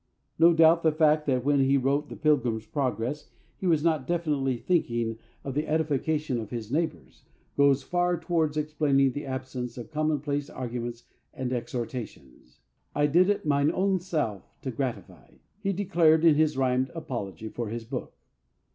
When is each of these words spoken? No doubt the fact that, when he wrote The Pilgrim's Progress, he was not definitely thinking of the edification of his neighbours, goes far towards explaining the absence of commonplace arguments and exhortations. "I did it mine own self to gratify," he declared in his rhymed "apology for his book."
No 0.39 0.51
doubt 0.51 0.81
the 0.81 0.91
fact 0.91 1.27
that, 1.27 1.45
when 1.45 1.59
he 1.59 1.77
wrote 1.77 2.09
The 2.09 2.15
Pilgrim's 2.15 2.65
Progress, 2.65 3.29
he 3.59 3.67
was 3.67 3.83
not 3.83 4.07
definitely 4.07 4.57
thinking 4.57 5.19
of 5.43 5.53
the 5.53 5.67
edification 5.67 6.39
of 6.39 6.49
his 6.49 6.71
neighbours, 6.71 7.21
goes 7.55 7.83
far 7.83 8.19
towards 8.19 8.57
explaining 8.57 9.11
the 9.11 9.27
absence 9.27 9.77
of 9.77 9.91
commonplace 9.91 10.49
arguments 10.49 11.03
and 11.35 11.53
exhortations. 11.53 12.61
"I 12.95 13.05
did 13.05 13.29
it 13.29 13.45
mine 13.45 13.69
own 13.71 13.99
self 13.99 14.41
to 14.63 14.71
gratify," 14.71 15.35
he 15.59 15.71
declared 15.71 16.25
in 16.25 16.33
his 16.33 16.57
rhymed 16.57 16.89
"apology 16.95 17.49
for 17.49 17.69
his 17.69 17.85
book." 17.85 18.15